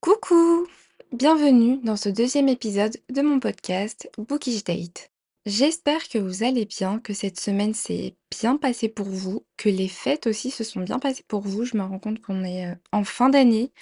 [0.00, 0.66] Coucou!
[1.12, 5.10] Bienvenue dans ce deuxième épisode de mon podcast Bookish Date.
[5.46, 9.88] J'espère que vous allez bien, que cette semaine s'est bien passée pour vous, que les
[9.88, 11.64] fêtes aussi se sont bien passées pour vous.
[11.64, 13.72] Je me rends compte qu'on est euh, en fin d'année.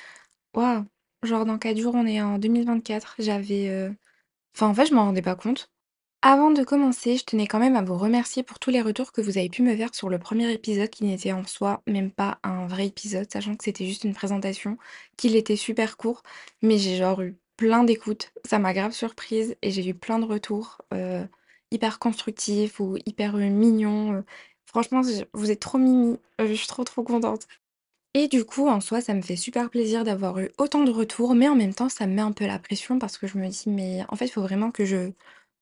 [0.55, 0.85] Waouh!
[1.23, 3.17] Genre dans 4 jours, on est en 2024.
[3.19, 3.69] J'avais...
[3.69, 3.91] euh,
[4.57, 5.71] Enfin, en fait, je m'en rendais pas compte.
[6.29, 9.21] Avant de commencer, je tenais quand même à vous remercier pour tous les retours que
[9.21, 12.41] vous avez pu me faire sur le premier épisode qui n'était en soi même pas
[12.43, 14.77] un vrai épisode, sachant que c'était juste une présentation,
[15.17, 16.25] qu'il était super court,
[16.63, 20.25] mais j'ai genre eu plein d'écoutes, ça m'a grave surprise et j'ai eu plein de
[20.25, 21.25] retours euh,
[21.71, 24.15] hyper constructifs ou hyper euh, mignons.
[24.15, 24.23] euh.
[24.67, 27.47] Franchement, vous êtes trop mimi, je suis trop trop contente.
[28.15, 31.35] Et du coup, en soi, ça me fait super plaisir d'avoir eu autant de retours,
[31.37, 33.49] mais en même temps, ça me met un peu la pression parce que je me
[33.49, 35.13] dis, mais en fait, il faut vraiment que je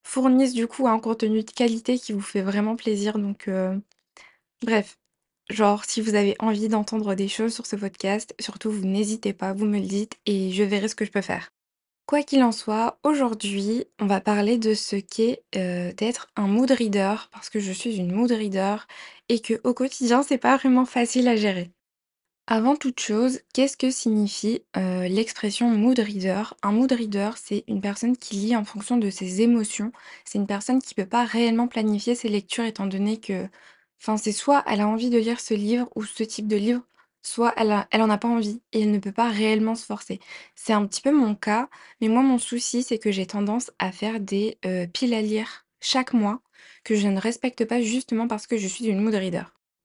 [0.05, 3.19] fournisse du coup un contenu de qualité qui vous fait vraiment plaisir.
[3.19, 3.77] Donc, euh,
[4.63, 4.99] bref,
[5.51, 9.53] genre, si vous avez envie d'entendre des choses sur ce podcast, surtout, vous n'hésitez pas,
[9.53, 11.51] vous me le dites et je verrai ce que je peux faire.
[12.07, 16.71] Quoi qu'il en soit, aujourd'hui, on va parler de ce qu'est euh, d'être un mood
[16.71, 18.77] reader, parce que je suis une mood reader
[19.31, 21.71] et que au quotidien, c'est pas vraiment facile à gérer.
[22.47, 26.55] Avant toute chose, qu'est-ce que signifie, heu, l'expression mood reader?
[26.63, 29.93] Un mood reader, c'est une personne qui lit en fonction de ses émotions.
[30.27, 33.49] C'est une personne qui peut pas réellement planifier ses lectures étant donné que
[34.01, 36.83] enfin, c'est soit elle a envie de lire ce livre ou ce type de livre,
[37.23, 39.87] soit elle a elle en a pas envie et elle ne peut pas réellement se
[39.87, 40.21] forcer.
[40.55, 41.69] C'est un petit peu mon cas,
[42.03, 45.65] mais moi, mon souci, c'est que j'ai tendance à faire des, heu, piles à lire
[45.81, 46.41] chaque mois
[46.85, 49.45] que je ne respecte pas justement parce que je suis une mood reader.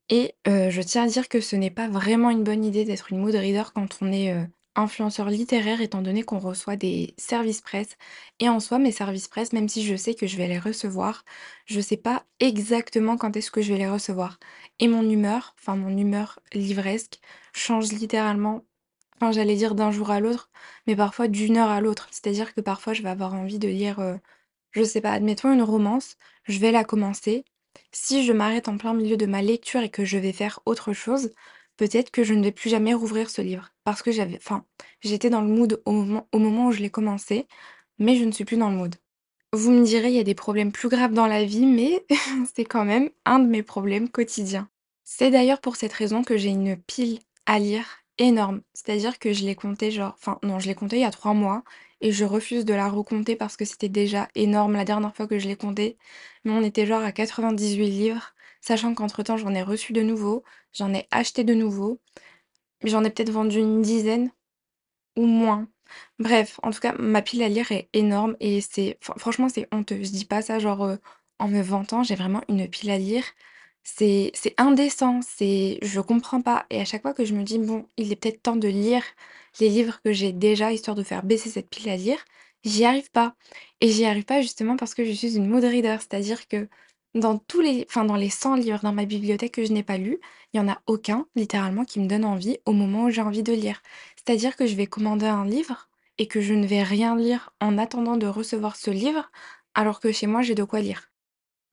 [0.10, 3.12] Et heu, je tiens à dire que ce n'est pas vraiment une bonne idée d'être
[3.12, 7.62] une mood reader quand on est, heu, influenceur littéraire étant donné qu'on reçoit des services
[7.62, 7.98] presse
[8.40, 11.26] et en soi mes services presse, même si je sais que je vais les recevoir,
[11.66, 14.40] je sais pas exactement quand est-ce que je vais les recevoir
[14.80, 17.20] et mon humeur, enfin mon humeur livresque
[17.54, 18.64] change littéralement,
[19.18, 20.50] enfin j'allais dire d'un jour à l'autre,
[20.88, 22.08] mais parfois d'une heure à l'autre.
[22.12, 24.20] C'est-à-dire que parfois je vais avoir envie de lire, heu,
[24.72, 27.46] je sais pas, admettons une romance, je vais la commencer
[27.92, 30.94] si je m'arrête en plein milieu de ma lecture et que je vais faire autre
[30.94, 31.32] chose,
[31.78, 33.72] peut-être que je ne vais plus jamais rouvrir ce livre.
[33.84, 34.66] Parce que j'avais, enfin,
[35.02, 37.48] j'étais dans le mood au moment, au moment où je l'ai commencé,
[37.98, 38.96] mais je ne suis plus dans le mood.
[39.54, 42.06] Vous me direz, il y a des problèmes plus graves dans la vie, mais
[42.56, 44.70] c'est quand même un de mes problèmes quotidiens.
[45.04, 48.62] C'est d'ailleurs pour cette raison que j'ai une pile à lire énorme.
[48.76, 51.34] C'est-à-dire que je l'ai compté genre, enfin non, je l'ai compté il y a trois
[51.34, 51.64] mois
[52.02, 55.40] et je refuse de la recompter parce que c'était déjà énorme la dernière fois que
[55.40, 55.98] je l'ai compté.
[56.46, 60.44] Mais on était genre à 98 livres, sachant qu'entre-temps j'en ai reçu de nouveaux,
[60.74, 62.00] j'en ai acheté de nouveaux,
[62.84, 64.32] j'en ai peut-être vendu une dizaine
[65.16, 65.68] ou moins.
[66.20, 69.68] Bref, en tout cas, ma pile à lire est énorme et c'est fran franchement, c'est
[69.74, 69.98] honteux.
[70.04, 71.00] Je dis pas ça genre, heu,
[71.40, 73.24] en me vantant, j'ai vraiment une pile à lire.
[73.84, 77.88] C'est indécent, c'est je comprends pas et à chaque fois que je me dis: «Bon,
[77.98, 79.04] il est peut-être temps de lire
[79.60, 82.24] les livres que j'ai déjà, histoire de faire baisser cette pile à lire»,
[82.64, 83.36] j'y arrive pas
[83.82, 85.98] et j'y arrive pas justement parce que je suis une mood reader.
[86.00, 86.68] C'est-à-dire que
[87.16, 89.98] dans tous les enfin, dans les 100 livres dans ma bibliothèque que je n'ai pas
[89.98, 90.20] lus,
[90.54, 93.44] il y en a aucun, littéralement, qui me donne envie au moment où j'ai envie
[93.44, 93.82] de lire.
[94.16, 97.78] C'est-à-dire que je vais commander un livre et que je ne vais rien lire en
[97.78, 99.32] attendant de recevoir ce livre,
[99.74, 101.09] alors que chez moi, j'ai de quoi lire.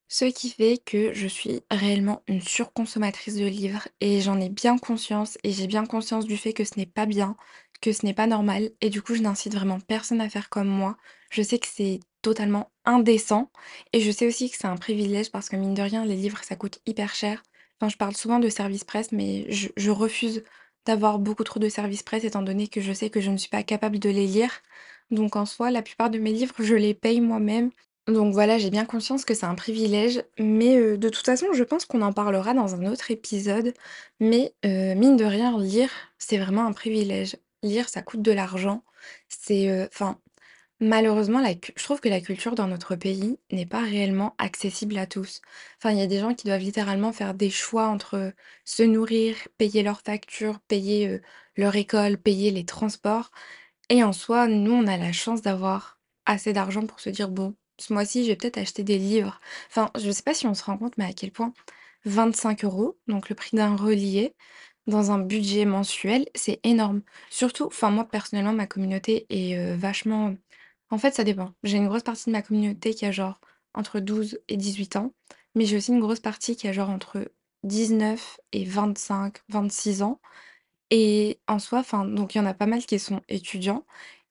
[0.09, 4.79] Ce qui fait que je suis réellement une surconsommatrice de livres et j'en ai bien
[4.79, 7.37] conscience et j'ai bien conscience du fait que ce n'est pas bien,
[7.81, 10.69] que ce n'est pas normal et du coup, je n'incite vraiment personne à faire comme
[10.69, 10.97] moi.
[11.31, 13.51] Je sais que c'est totalement indécent
[13.93, 16.43] et je sais aussi que c'est un privilège parce que mine de rien, les livres,
[16.45, 17.43] ça coûte hyper cher.
[17.87, 20.43] Je parle souvent de service presse, mais je, je refuse
[20.87, 23.51] d'avoir beaucoup trop de services presse étant donné que je sais que je ne suis
[23.51, 24.51] pas capable de les lire.
[25.11, 27.71] Donc en soi, la plupart de mes livres, je les paye moi-même
[28.09, 31.65] donc voilà, j'ai bien conscience que c'est un privilège, mais heu, de toute façon, je
[31.65, 33.75] pense qu'on en parlera dans un autre épisode.
[34.21, 37.37] Mais heu, mine de rien, lire, c'est vraiment un privilège.
[37.65, 38.85] Lire, ça coûte de l'argent.
[39.29, 40.21] C'est, enfin,
[40.81, 41.43] malheureusement,
[41.77, 45.43] je trouve que la culture dans notre pays n'est pas réellement accessible à tous.
[45.79, 48.33] Enfin, il y a des gens qui doivent littéralement faire des choix entre,
[48.65, 51.21] se nourrir, payer leurs factures, payer,
[51.57, 53.31] leur école, payer les transports
[53.91, 57.55] et en soi, nous, on a la chance d'avoir assez d'argent pour se dire: «Bon,
[57.79, 59.41] ce mois-ci, je vais peut-être acheter des livres».
[59.69, 61.53] Enfin, je sais pas si on se rend compte, mais à quel point
[62.05, 64.35] 25 euros, donc le prix d'un relié,
[64.87, 67.03] dans un budget mensuel, c'est énorme.
[67.31, 70.35] Surtout enfin moi, personnellement, ma communauté est, heu, vachement
[70.91, 71.53] en fait, ça dépend.
[71.65, 73.41] J'ai une grosse partie de ma communauté qui a genre
[73.75, 75.13] entre 12 et 18 ans,
[75.55, 77.31] mais j'ai aussi une grosse partie qui a genre entre
[77.65, 80.21] 19 et 25-26 ans
[80.91, 83.85] et en soi, enfin, donc il y en a pas mal qui sont étudiants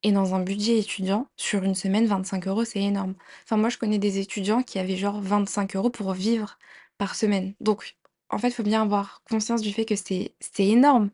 [0.06, 3.16] et dans un budget étudiant, sur une semaine, 25 euros, c'est énorme.
[3.44, 6.60] Enfin, moi, je connais des étudiants qui avaient genre 25 euros pour vivre
[7.00, 7.56] par semaine.
[7.60, 7.96] Donc,
[8.30, 11.10] en fait, il faut bien avoir conscience du fait que c'est énorme.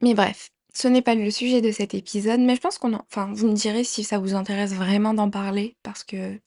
[0.00, 0.50] Mais bref.
[0.72, 3.48] Ce n'est pas le sujet de cet épisode, mais je pense qu'on en enfin, vous
[3.48, 6.38] me direz si ça vous intéresse vraiment d'en parler parce que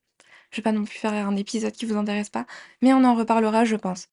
[0.52, 2.46] je vais pas non plus faire un épisode qui vous intéresse pas,
[2.82, 4.08] mais on en reparlera, je pense.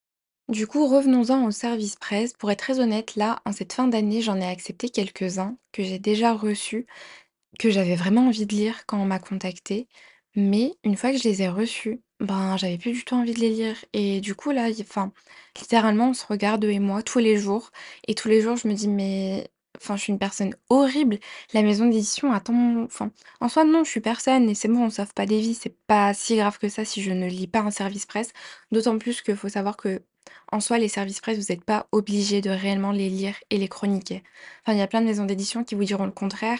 [0.50, 2.32] Du coup, revenons-en au service presse.
[2.32, 6.00] Pour être très honnête, là, en cette fin d'année, j'en ai accepté quelques-uns que j'ai
[6.00, 6.86] déjà reçus
[7.60, 9.86] Que j'avais vraiment envie de lire quand on m'a contactée,
[10.34, 13.40] mais une fois que je les ai reçus, ben, j'avais plus du tout envie de
[13.40, 13.76] les lire.
[13.92, 15.12] Et du coup là, enfin,
[15.60, 17.70] littéralement, on se regarde, et moi, tous les jours.
[18.08, 21.18] Et tous les jours, je me dis: «Mais enfin, je suis une personne horrible,
[21.52, 23.10] la maison d'édition attend mon» enfin,
[23.40, 25.76] en soi, non, je suis personne et c'est bon, on sauve pas des vies, c'est
[25.86, 28.32] pas si grave que ça si je ne lis pas un service presse.
[28.72, 30.02] D'autant plus qu'il faut savoir que
[30.52, 33.68] en soi, les services presse, vous êtes pas obligé de réellement les lire et les
[33.68, 34.22] chroniquer.
[34.62, 36.58] Enfin, il y a plein de maisons d'édition qui vous diront le contraire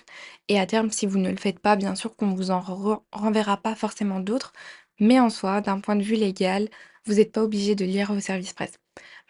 [0.48, 3.02] et à terme, si vous ne le faites pas, bien sûr qu'on vous en re
[3.12, 4.52] renverra pas forcément d'autres,
[5.00, 6.68] mais en soi, d'un point de vue légal,
[7.06, 8.78] vous n'êtes pas obligé de lire vos services presse.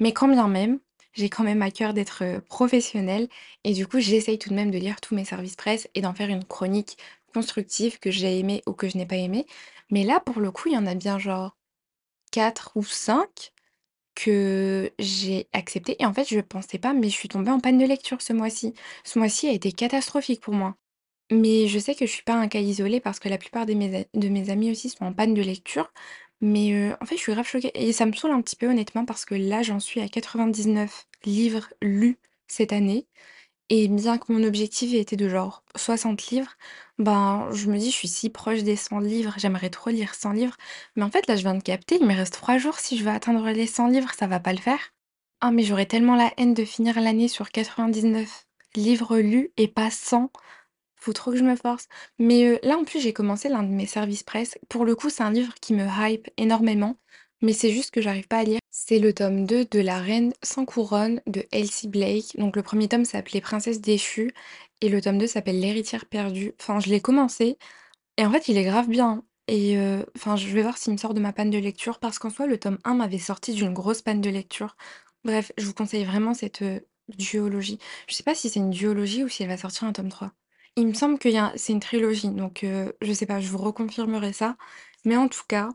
[0.00, 0.80] Mais quand bien même,
[1.12, 3.28] j'ai quand même à cœur d'être, heu, professionnelle
[3.64, 6.14] et du coup, j'essaye tout de même de lire tous mes services presse et d'en
[6.14, 6.98] faire une chronique
[7.34, 9.46] constructive que j'ai aimée ou que je n'ai pas aimée.
[9.90, 11.56] Mais là, pour le coup, il y en a bien genre
[12.32, 13.52] 4 ou 5
[14.14, 17.78] que j'ai accepté et en fait, je pensais pas, mais je suis tombée en panne
[17.78, 18.74] de lecture ce mois-ci.
[19.04, 20.76] Ce mois-ci a été catastrophique pour moi.
[21.32, 23.74] Mais je sais que je suis pas un cas isolé parce que la plupart de
[23.74, 25.92] mes amis aussi sont en panne de lecture.
[26.40, 28.66] Mais, heu, en fait, je suis grave choquée et ça me saoule un petit peu
[28.68, 32.18] honnêtement parce que là, j'en suis à 99 livres lus
[32.48, 33.06] cette année
[33.70, 36.52] et bien que mon objectif était de genre 60 livres,
[36.98, 40.32] ben, je me dis: «Je suis si proche des 100 livres, j'aimerais trop lire 100
[40.32, 40.56] livres».
[40.96, 43.04] Mais en fait, là, je viens de capter, il me reste 3 jours si je
[43.04, 44.80] veux atteindre les 100 livres, ça va pas le faire.
[45.40, 48.46] Ah mais j'aurais tellement la haine de finir l'année sur 99
[48.76, 50.30] livres lus et pas 100.
[50.96, 51.88] Faut trop que je me force.
[52.18, 54.58] Mais, heu, là, en plus, j'ai commencé l'un de mes services presse.
[54.68, 56.96] Pour le coup, c'est un livre qui me hype énormément,
[57.42, 58.60] mais c'est juste que j'arrive pas à lire.
[58.70, 62.36] C'est le tome 2 de La Reine sans couronne de Elsie Blake.
[62.38, 64.32] Donc le premier tome s'appelait Princesse déchue
[64.80, 66.52] et le tome 2 s'appelle L'héritière perdue.
[66.60, 67.58] Enfin, je l'ai commencé
[68.18, 70.98] et en fait, il est grave bien et heu, enfin, je vais voir s'il me
[70.98, 73.72] sort de ma panne de lecture parce qu'en soi, le tome 1 m'avait sorti d'une
[73.74, 74.76] grosse panne de lecture.
[75.24, 77.78] Bref, je vous conseille vraiment cette, heu, duologie.
[78.08, 80.32] Je sais pas si c'est une duologie ou si elle va sortir un tome 3.
[80.76, 84.32] Il me semble a c'est une trilogie, donc heu, je sais pas, je vous reconfirmerai
[84.32, 84.56] ça.
[85.04, 85.70] Mais en tout cas,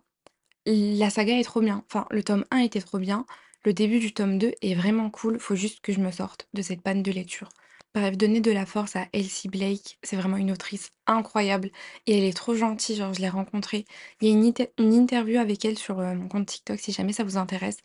[0.66, 1.84] la saga est trop bien.
[1.88, 3.26] Enfin, le tome 1 était trop bien.
[3.64, 5.40] Le début du tome 2 est vraiment cool.
[5.40, 7.50] Faut juste que je me sorte de cette panne de lecture.
[7.96, 11.72] Bref, donner de la force à Elsie Blake, c'est vraiment une autrice incroyable
[12.08, 13.86] et elle est trop gentille, genre je l'ai rencontrée.
[14.20, 17.24] Il y a une, interview avec elle sur euh, mon compte TikTok si jamais ça
[17.24, 17.78] vous intéresse.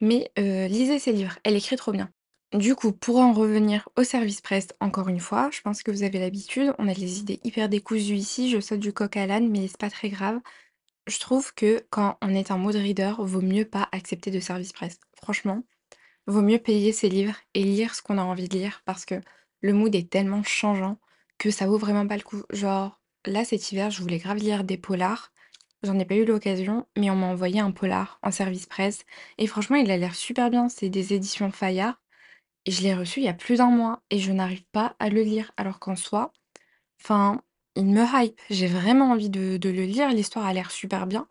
[0.00, 2.10] Mais euh, lisez ses livres, elle écrit trop bien.
[2.54, 6.02] Du coup, pour en revenir au service presse, encore une fois, je pense que vous
[6.02, 9.50] avez l'habitude, on a des idées hyper décousues ici, je saute du coq à l'âne,
[9.50, 10.40] mais c'est pas très grave.
[11.08, 14.74] Je trouve que quand on est en mode reader, vaut mieux pas accepter de service
[14.74, 15.00] presse.
[15.16, 15.64] Franchement,
[16.26, 19.14] vaut mieux payer ses livres et lire ce qu'on a envie de lire parce que
[19.62, 20.98] le mood est tellement changeant
[21.38, 22.42] que ça vaut vraiment pas le coup.
[22.50, 25.32] Genre, là cet hiver, je voulais grave lire des polars.
[25.82, 29.04] J'en ai pas eu l'occasion, mais on m'a envoyé un polar en service presse.
[29.38, 30.68] Et franchement, il a l'air super bien.
[30.68, 32.00] C'est des éditions Fayard.
[32.66, 35.08] Et je l'ai reçu il y a plus d'un mois et je n'arrive pas à
[35.08, 35.52] le lire.
[35.56, 36.32] Alors qu'en soi,
[37.02, 37.42] enfin,
[37.78, 38.40] il me hype.
[38.50, 40.10] J'ai vraiment envie de, le lire.
[40.10, 41.28] L'histoire a l'air super bien.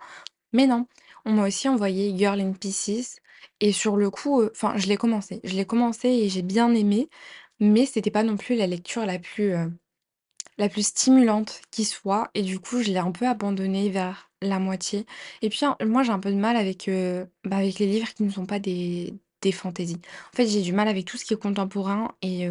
[0.53, 0.87] Mais non,
[1.25, 3.19] on m'a aussi envoyé Girl in Pieces
[3.59, 5.41] et sur le coup, heu, enfin je l'ai commencé.
[5.43, 7.09] Je l'ai commencé et j'ai bien aimé,
[7.59, 9.71] mais c'était pas non plus la lecture la plus, heu,
[10.57, 14.59] la plus stimulante qui soit et du coup, je l'ai un peu abandonné vers la
[14.59, 15.05] moitié
[15.41, 18.13] et puis, hein, moi, j'ai un peu de mal avec, heu, bah, avec les livres
[18.13, 20.01] qui ne sont pas des des fantaisies.
[20.33, 22.47] En fait, j'ai du mal avec tout ce qui est contemporain et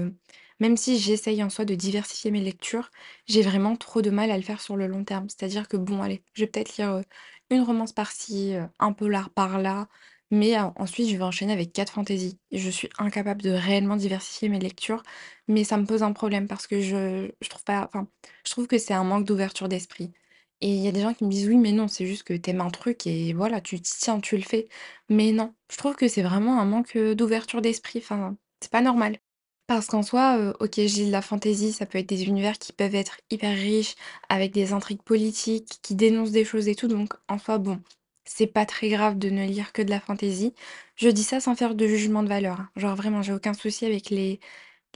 [0.60, 2.90] même si j'essaye en soi de diversifier mes lectures,
[3.26, 5.28] j'ai vraiment trop de mal à le faire sur le long terme.
[5.28, 7.04] C'est-à-dire que bon, allez, je vais peut-être lire, heu,
[7.50, 9.88] une romance par-ci, heu, un polar par-là,
[10.30, 14.48] mais heu, ensuite je vais enchaîner avec 4 fantaisies je suis incapable de réellement diversifier
[14.48, 15.02] mes lectures
[15.48, 18.08] mais ça me pose un problème parce que je je trouve pas enfin,
[18.44, 20.12] je trouve que c'est un manque d'ouverture d'esprit
[20.60, 22.32] et il y a des gens qui me disent: «Oui, mais non, c'est juste que
[22.34, 24.68] t'aimes un truc et voilà, tu t'y tiens, tu le fais».
[25.10, 28.80] Mais non, je trouve que c'est vraiment un manque, heu, d'ouverture d'esprit, enfin, c'est pas
[28.80, 29.18] normal.
[29.66, 32.72] Parce qu'en soi, heu, OK, je de la fantaisie, ça peut être des univers qui
[32.72, 33.96] peuvent être hyper riches,
[34.28, 37.80] avec des intrigues politiques, qui dénoncent des choses et tout, donc en soi, bon,
[38.24, 40.54] c'est pas très grave de ne lire que de la fantaisie.
[40.94, 42.70] Je dis ça sans faire de jugement de valeur, hein.
[42.76, 44.40] Genre vraiment, j'ai aucun souci avec les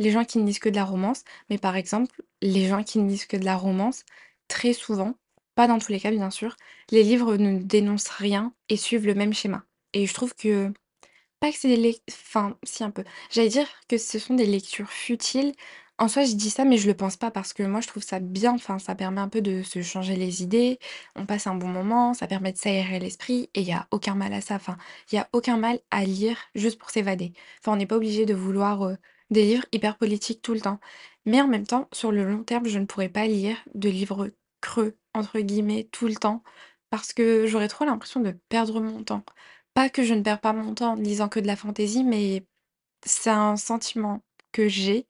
[0.00, 2.98] les gens qui ne lisent que de la romance, mais par exemple, les gens qui
[2.98, 4.04] ne lisent que de la romance,
[4.48, 5.14] très souvent,
[5.54, 6.56] pas dans tous les cas bien sûr,
[6.90, 9.64] les livres ne dénoncent rien et suivent le même schéma.
[9.94, 10.72] Et je trouve que,
[11.40, 13.04] pas que c'est des lec enfin si un peu.
[13.30, 15.54] J'allais dire que ce sont des lectures futiles.
[15.98, 18.02] En soi, je dis ça, mais je le pense pas parce que moi je trouve
[18.02, 20.78] ça bien, enfin ça permet un peu de se changer les idées,
[21.14, 24.14] on passe un bon moment, ça permet de s'aérer l'esprit et il y a aucun
[24.14, 24.54] mal à ça.
[24.56, 24.78] Enfin,
[25.12, 27.32] il y a aucun mal à lire juste pour s'évader.
[27.60, 28.92] Enfin, on n'est pas obligé de vouloir,
[29.30, 30.80] des livres hyper politiques tout le temps.
[31.26, 34.30] Mais en même temps, sur le long terme, je ne pourrais pas lire de livres
[34.60, 36.42] «creux» entre guillemets tout le temps
[36.90, 39.24] parce que j'aurais trop l'impression de perdre mon temps.
[39.74, 42.44] Pas que je ne perds pas mon temps en lisant que de la fantaisie, mais
[43.06, 44.22] c'est un sentiment
[44.52, 45.06] que j'ai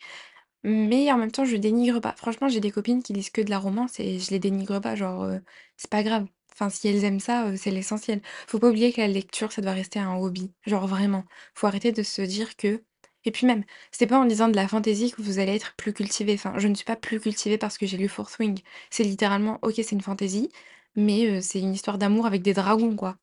[0.65, 2.15] mais en même temps, je dénigre pas.
[2.17, 4.97] Franchement, j'ai des copines qui lisent que de la romance et je les dénigre pas,
[4.97, 5.41] genre, heu,
[5.77, 6.27] c'est pas grave.
[6.53, 8.23] Enfin, si elles aiment ça, heu, c'est l'essentiel.
[8.49, 11.25] Faut pas oublier que la lecture, ça doit rester un hobby, genre vraiment.
[11.55, 12.83] Faut arrêter de se dire que
[13.25, 15.93] et puis même, c'est pas en lisant de la fantaisie que vous allez être plus
[15.95, 16.35] cultivé.
[16.35, 18.61] Enfin, je ne suis pas plus cultivée parce que j'ai lu Fourth Wing.
[18.91, 20.51] C'est littéralement, OK, c'est une fantaisie,
[20.97, 23.17] mais heu, c'est une histoire d'amour avec des dragons, quoi.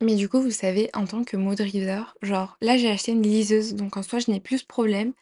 [0.00, 3.22] Mais du coup, vous savez, en tant que mood reader, genre là, j'ai acheté une
[3.22, 5.12] liseuse, donc en soi, je n'ai plus ce problème.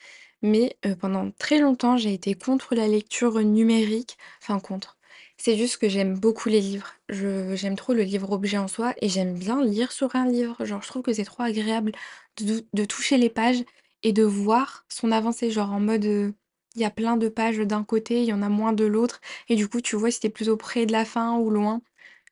[0.42, 4.98] Mais heu, pendant très longtemps, j'ai été contre la lecture, numérique, enfin contre.
[5.38, 6.92] C'est juste que j'aime beaucoup les livres.
[7.08, 10.62] Je j'aime trop le livre-objet en soi et j'aime bien lire sur un livre.
[10.64, 11.92] Genre, je trouve que c'est trop agréable
[12.38, 13.64] de toucher les pages
[14.02, 15.50] et de voir son avancée.
[15.50, 16.34] Genre en mode, il
[16.80, 19.56] y a plein de pages d'un côté, il y en a moins de l'autre et
[19.56, 21.80] du coup, tu vois si tu plutôt près de la fin ou loin.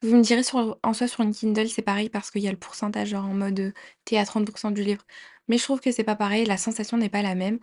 [0.05, 0.43] Vous me direz
[0.85, 3.73] en soi sur une Kindle, c'est pareil parce qu'il y a le pourcentage en mode,
[4.13, 5.03] es à 30% du livre.
[5.49, 7.59] Mais je trouve que c'est pas pareil, la sensation n'est pas la même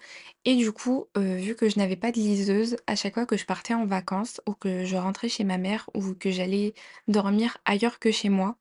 [0.45, 3.38] et du coup, heu, vu que je n'avais pas de liseuse, à chaque fois que
[3.38, 6.74] je partais en vacances ou que je rentrais chez ma mère ou que j'allais
[7.07, 8.57] dormir ailleurs que chez moi,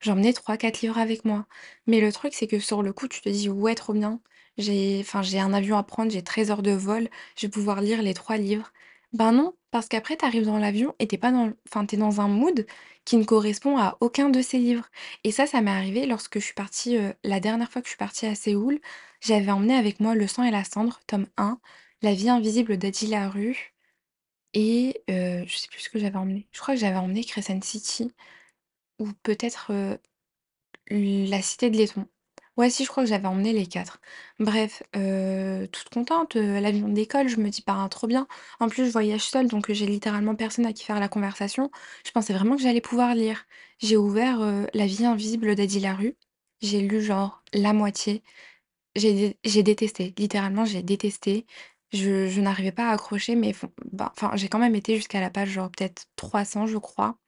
[0.00, 1.46] J'emmenais trois quatre livres avec moi.
[1.86, 4.20] Mais le truc, c'est que sur le coup, tu te dis: «Ouais, trop bien,
[4.58, 8.02] j'ai j'ai un avion à prendre, j'ai 13 heures de vol, je vais pouvoir lire
[8.02, 8.72] les 3 livres».
[9.12, 12.20] Ben non, parce qu'après tu arrives dans l'avion et tu pas dans enfin, tu dans
[12.20, 12.66] un mood
[13.06, 14.86] qui ne correspond à aucun de ces livres.
[15.24, 17.96] Et ça, ça m'est arrivé lorsque je suis partie, la dernière fois que je suis
[17.98, 18.80] partie à Séoul,
[19.22, 21.58] j'avais emmené avec moi Le sang et la cendre, tome un,
[22.02, 23.74] La vie invisible d'Adji Larue
[24.54, 26.48] et je sais plus ce que j'avais emmené.
[26.52, 28.12] Je crois que j'avais emmené Crescent City
[29.00, 29.72] ou peut-être,
[30.90, 32.06] la Cité de laiton.
[32.58, 34.00] Ouais, si, je crois que j'avais emmené les 4.
[34.40, 38.26] Bref, heu, toute contente, heu, l'avion décolle, je me dis: «Ben, trop bien».
[38.60, 41.70] En plus, je voyage seule, donc heu, j'ai littéralement personne à qui faire la conversation.
[42.04, 43.46] Je pensais vraiment que j'allais pouvoir lire.
[43.80, 44.40] J'ai ouvert,
[44.74, 46.16] La vie invisible d'Addy Larue.
[46.60, 48.22] J'ai lu genre la moitié.
[48.96, 51.46] J'ai dé j'ai détesté, littéralement, j'ai détesté.
[51.92, 53.54] Je n'arrivais pas à accrocher, mais
[53.92, 57.18] bah, enfin, j'ai quand même été jusqu'à la page genre peut-être 300, je crois.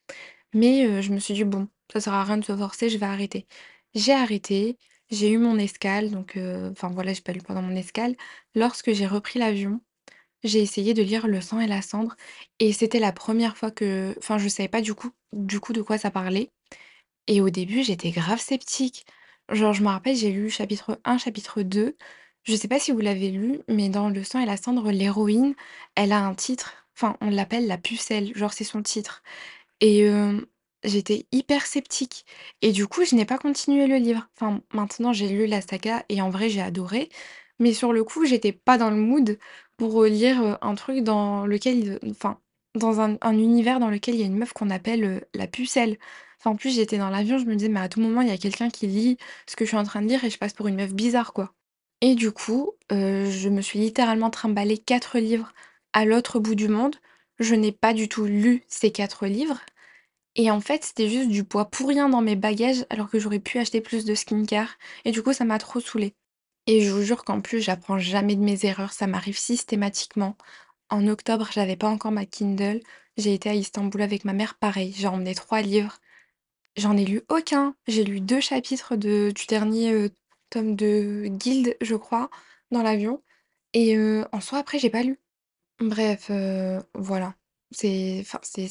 [0.55, 3.07] Mais je me suis dit: «Bon, ça sert à rien de se forcer, je vais
[3.07, 3.47] arrêter».
[3.95, 4.79] J'ai arrêté,
[5.11, 8.17] j'ai eu mon escale donc heu, enfin voilà, j'ai pas lu pendant mon escale.
[8.55, 9.81] Lorsque j'ai repris l'avion,
[10.45, 12.17] j'ai essayé de lire Le sang et la cendre
[12.61, 15.83] et c'était la première fois que enfin je savais pas du coup du coup de
[15.83, 16.51] quoi ça parlait
[17.27, 19.07] et au début j'étais grave sceptique.
[19.51, 21.97] Genre je me rappelle, j'ai lu chapitre un, chapitre 2.
[22.45, 25.55] Je sais pas si vous l'avez lu, mais dans Le sang et la cendre, l'héroïne,
[25.95, 29.23] elle a un titre, enfin on l'appelle la pucelle, genre c'est son titre.
[29.81, 30.47] Et hem,
[30.85, 32.25] j'étais hyper sceptique
[32.63, 34.29] et du coup, je n'ai pas continué le livre.
[34.37, 37.09] Enfin, maintenant, j'ai lu la saga et en vrai, j'ai adoré,
[37.59, 39.39] mais sur le coup, j'étais pas dans le mood
[39.77, 42.39] pour, heu, lire, heu, un truc dans lequel, enfin,
[42.75, 45.47] dans un un univers dans lequel il y a une meuf qu'on appelle, heu, la
[45.47, 45.99] pucelle.
[46.39, 48.33] Enfin, en plus, j'étais dans l'avion, je me disais: «Mais à tout moment, il y
[48.33, 50.55] a quelqu'un qui lit ce que je suis en train de lire et je passe
[50.55, 51.53] pour une meuf bizarre, quoi».
[52.01, 55.53] Et du coup, je me suis littéralement trimballé 4 livres
[55.93, 56.97] à l'autre bout du monde.
[57.39, 59.61] Je n'ai pas du tout lu ces 4 livres
[60.37, 63.41] et en fait, c'était juste du poids pour rien dans mes bagages, alors que j'aurais
[63.41, 66.15] pu acheter plus de skincare et du coup, ça m'a trop saoulée.
[66.67, 70.37] Et je vous jure qu'en plus, j'apprends jamais de mes erreurs, ça m'arrive systématiquement.
[70.91, 72.81] En octobre, j'avais pas encore ma Kindle,
[73.19, 75.99] j'ai été à Istanbul avec ma mère, pareil, j'ai emmené 3 livres,
[76.77, 77.75] j'en ai lu aucun.
[77.89, 80.11] J'ai lu 2 chapitres de du dernier, heu,
[80.51, 82.31] tome de Guild, je crois,
[82.71, 83.23] dans l'avion
[83.75, 85.21] et heu, en soi, après, j'ai pas lu.
[85.81, 87.35] Bref, heu, voilà.
[87.73, 88.25] C'est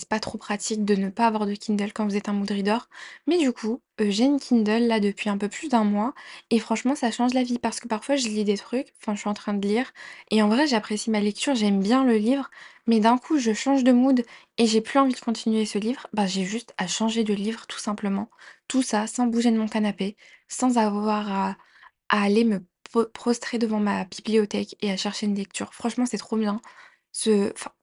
[0.10, 2.80] pas trop pratique de ne pas avoir de Kindle quand vous êtes un mood reader.
[3.28, 6.14] Mais du coup, heu, j'ai une Kindle là depuis un peu plus d'un mois
[6.50, 9.22] et franchement ça change la vie parce que parfois je lis des trucs, enfin je
[9.22, 9.92] suis en train de lire
[10.32, 12.50] et en vrai j'apprécie ma lecture, j'aime bien le livre,
[12.88, 14.24] mais d'un coup je change de mood
[14.58, 17.68] et j'ai plus envie de continuer ce livre, bah, j'ai juste à changer de livre
[17.68, 18.30] tout simplement.
[18.68, 20.18] Tout ça sans bouger de mon canapé,
[20.50, 22.60] sans avoir à aller me
[23.14, 25.74] prostrer devant ma bibliothèque et à chercher une lecture.
[25.74, 26.62] Franchement, c'est trop bien.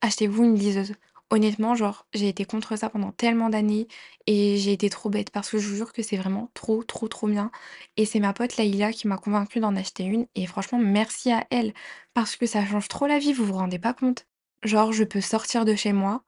[0.00, 0.95] Achetez-vous une liseuse.
[1.30, 3.88] Honnêtement, genre, j'ai été contre ça pendant tellement d'années
[4.26, 7.09] et j'ai été trop bête parce que je vous jure que c'est vraiment trop, trop,
[7.09, 7.50] trop bien.
[7.97, 11.45] Et c'est ma pote Laïla qui m'a convaincue d'en acheter une et franchement, merci à
[11.50, 11.75] elle
[12.14, 14.26] parce que ça change trop la vie, vous vous rendez pas compte.
[14.62, 16.23] Genre, je peux sortir de chez moi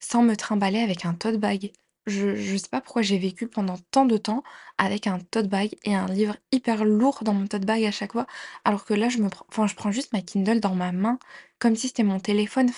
[0.00, 1.72] sans me trimballer avec un tote bag.
[2.08, 4.42] Je je sais pas pourquoi j'ai vécu pendant tant de temps
[4.78, 8.12] avec un tote bag et un livre hyper lourd dans mon tote bag à chaque
[8.12, 8.26] fois,
[8.64, 11.18] alors que là, je me prends je prends juste ma Kindle dans ma main
[11.58, 12.70] comme si c'était mon téléphone,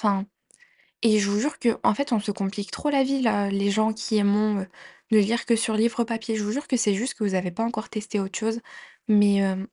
[1.02, 3.70] et je vous jure que en fait, on se complique trop la vie là, les
[3.70, 4.66] gens qui aiment, heu,
[5.12, 6.36] ne lire que sur livre papier.
[6.36, 8.60] Je vous jure que c'est juste que vous avez pas encore testé autre chose,
[9.08, 9.66] mais hem,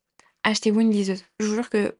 [0.44, 1.24] achetez-vous une liseuse.
[1.40, 1.98] Je vous jure que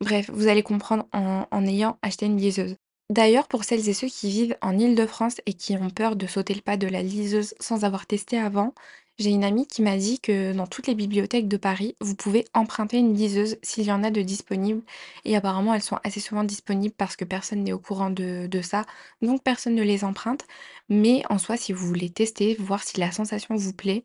[0.00, 2.76] Bref, vous allez comprendre en en ayant acheté une liseuse.
[3.10, 6.54] D'ailleurs, pour celles et ceux qui vivent en Île-de-France et qui ont peur de sauter
[6.54, 8.74] le pas de la liseuse sans avoir testé avant,
[9.18, 12.46] j'ai une amie qui m'a dit que dans toutes les bibliothèques de Paris, vous pouvez
[12.54, 14.82] emprunter une liseuse s'il y en a de disponibles.
[15.24, 18.62] Et apparemment, elles sont assez souvent disponibles parce que personne n'est au courant de, de
[18.62, 18.86] ça,
[19.22, 20.44] donc personne ne les emprunte.
[20.88, 24.04] Mais en soi, si vous voulez tester, voir si la sensation vous plaît,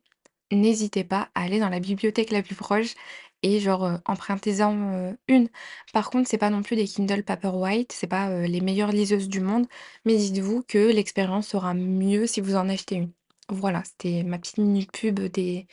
[0.52, 2.94] n'hésitez pas à aller dans la bibliothèque la plus proche
[3.44, 5.50] et genre, empruntez-en, une.
[5.94, 9.40] Par contre, c'est pas non plus des Kindle Paperwhite, c'est pas, les meilleures liseuses du
[9.42, 9.68] monde,
[10.06, 13.12] mais dites-vous que l'expérience sera mieux si vous en achetez une.
[13.50, 15.68] Voilà, c'était ma petite minute pub des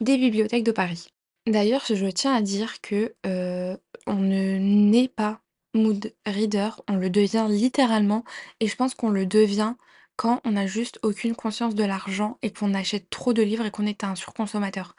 [0.00, 1.08] bibliothèques de Paris.
[1.46, 5.40] D'ailleurs, je tiens à dire que, on ne naît pas
[5.74, 8.24] mood reader, on le devient littéralement
[8.58, 9.74] et je pense qu'on le devient
[10.16, 13.70] quand on n'a juste aucune conscience de l'argent et qu'on achète trop de livres et
[13.70, 14.96] qu'on est un surconsommateur.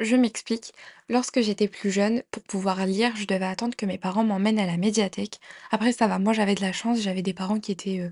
[0.00, 0.72] Je m'explique.
[1.10, 4.64] Lorsque j'étais plus jeune, pour pouvoir lire, je devais attendre que mes parents m'emmènent à
[4.64, 5.40] la médiathèque.
[5.70, 8.10] Après, ça va, moi j'avais de la chance, j'avais des parents qui étaient, euh,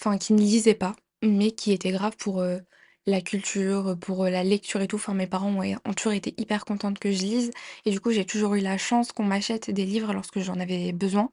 [0.00, 2.58] enfin, qui ne lisaient pas, mais qui étaient graves pour euh,
[3.06, 4.96] la culture, pour euh, la lecture et tout.
[4.96, 7.50] Enfin, mes parents ont, toujours été hyper contentes que je lise.
[7.86, 10.92] Et du coup, j'ai toujours eu la chance qu'on m'achète des livres lorsque j'en avais
[10.92, 11.30] besoin.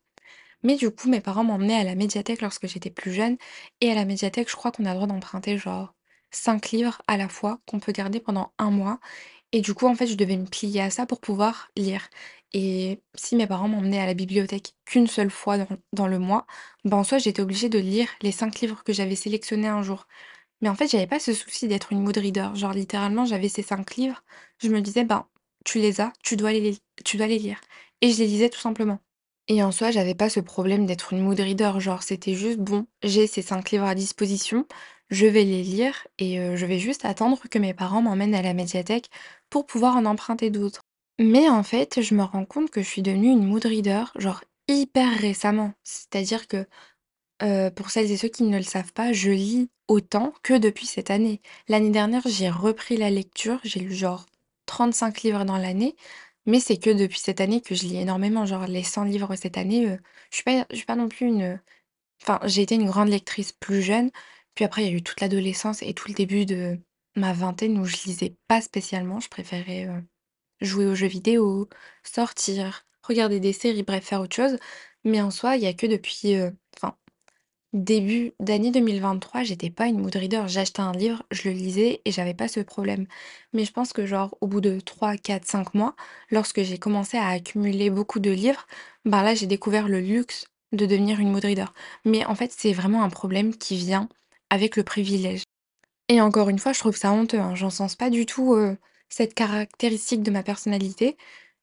[0.63, 3.37] Mais du coup, mes parents m'emmenaient à la médiathèque lorsque j'étais plus jeune.
[3.81, 5.95] Et à la médiathèque, je crois qu'on a le droit d'emprunter genre
[6.31, 8.99] 5 livres à la fois qu'on peut garder pendant un mois.
[9.51, 12.07] Et du coup, en fait, je devais me plier à ça pour pouvoir lire.
[12.53, 15.57] Et si mes parents m'emmenaient à la bibliothèque qu'une seule fois
[15.93, 16.45] dans, le mois,
[16.85, 20.07] ben en soi, j'étais obligée de lire les 5 livres que j'avais sélectionnés un jour.
[20.61, 22.49] Mais en fait, j'avais pas ce souci d'être une mood reader.
[22.55, 24.23] Genre, littéralement, j'avais ces 5 livres.
[24.61, 25.27] Je me disais, ben,
[25.65, 27.61] tu les as, tu dois les, tu dois les lire.
[28.01, 28.99] Et je les lisais tout simplement.
[29.47, 32.87] Et en soi, j'avais pas ce problème d'être une mood reader, genre c'était juste: «Bon,
[33.03, 34.67] j'ai ces 5 livres à disposition,
[35.09, 38.41] je vais les lire et heu, je vais juste attendre que mes parents m'emmènent à
[38.41, 39.09] la médiathèque
[39.49, 40.81] pour pouvoir en emprunter d'autres».
[41.19, 44.41] Mais en fait, je me rends compte que je suis devenue une mood reader, genre
[44.69, 45.73] hyper récemment.
[45.83, 46.65] C'est-à-dire que
[47.41, 50.85] Heu, pour celles et ceux qui ne le savent pas, je lis autant que depuis
[50.85, 51.41] cette année.
[51.67, 54.25] L'année dernière, j'ai repris la lecture, j'ai lu genre
[54.65, 55.95] 35 livres dans l'année,
[56.45, 58.45] mais c'est que depuis cette année que je lis énormément.
[58.45, 59.99] Genre les 100 livres cette année, heu,
[60.31, 61.59] je suis pas suis pas non plus une,
[62.23, 64.11] enfin, j'ai été une grande lectrice plus jeune,
[64.55, 66.79] puis après il y a eu toute l'adolescence et tout le début de
[67.15, 69.19] ma vingtaine où je lisais pas spécialement.
[69.19, 70.03] Je préférais, heu,
[70.61, 71.69] jouer aux jeux vidéo,
[72.03, 74.57] sortir, regarder des séries, bref, faire autre chose.
[75.05, 76.35] Mais en soi, il y a que depuis,
[76.77, 76.97] enfin
[77.73, 80.45] Début d'année 2023, j'étais pas une mood reader.
[80.47, 83.05] J'achetais un livre, je le lisais et j'avais pas ce problème.
[83.53, 85.95] Mais je pense que genre au bout de 3, 4, 5 mois,
[86.31, 88.65] lorsque j'ai commencé à accumuler beaucoup de livres,
[89.05, 91.71] bah là j'ai découvert le luxe de devenir une mood reader.
[92.05, 94.09] Mais en fait, c'est vraiment un problème qui vient
[94.49, 95.43] avec le privilège.
[96.09, 97.55] Et encore une fois, je trouve ça honteux, hein.
[97.55, 98.77] J'encense pas du tout, heu,
[99.09, 101.17] cette caractéristique de ma personnalité.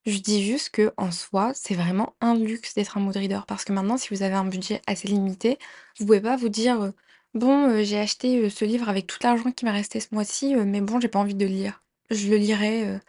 [0.07, 3.65] Je dis juste que en soi, c'est vraiment un luxe d'être un mood reader parce
[3.65, 5.59] que maintenant, si vous avez un budget assez limité,
[5.99, 6.95] vous pouvez pas vous dire, heu:
[7.35, 10.81] «Bon, heu, j'ai acheté, ce livre avec tout l'argent qui m'est resté ce mois-ci, mais
[10.81, 11.83] bon, j'ai pas envie de le lire.
[12.11, 13.01] Je le lirai,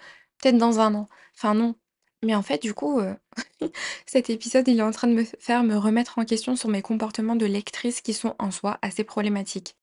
[0.42, 1.10] peut-être dans un an».
[1.36, 1.76] Enfin non.
[2.24, 3.16] Mais en fait, du coup, heu,
[4.06, 6.82] cet épisode, il est en train de me faire me remettre en question sur mes
[6.82, 9.76] comportements de lectrice qui sont en soi assez problématiques.